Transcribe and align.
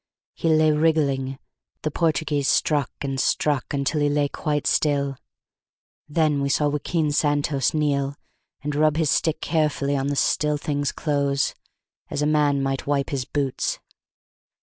He 0.33 0.49
lay 0.49 0.71
wriggling; 0.71 1.37
the 1.83 1.91
Portuguese 1.91 2.47
struck 2.47 2.89
and 3.01 3.19
struck 3.19 3.71
until 3.71 4.01
he 4.01 4.09
lay 4.09 4.29
quite 4.29 4.65
still; 4.65 5.15
then 6.09 6.41
we 6.41 6.49
saw 6.49 6.69
Joaquin 6.69 7.11
Santos 7.11 7.75
kneel, 7.75 8.15
and 8.63 8.73
rub 8.73 8.97
his 8.97 9.11
stick 9.11 9.41
carefully 9.41 9.95
on 9.95 10.07
the 10.07 10.15
still 10.15 10.57
thing's 10.57 10.91
clothes, 10.91 11.53
as 12.09 12.23
a 12.23 12.25
man 12.25 12.63
might 12.63 12.87
wipe 12.87 13.11
his 13.11 13.25
boots. 13.25 13.77